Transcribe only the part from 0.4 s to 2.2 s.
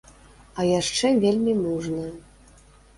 А яшчэ вельмі мужная.